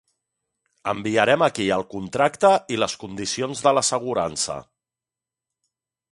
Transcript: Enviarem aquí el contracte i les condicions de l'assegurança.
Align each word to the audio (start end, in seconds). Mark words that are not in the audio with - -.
Enviarem 0.91 1.43
aquí 1.47 1.67
el 1.75 1.83
contracte 1.91 2.49
i 2.75 2.79
les 2.83 2.95
condicions 3.03 3.61
de 3.67 3.75
l'assegurança. 3.79 4.57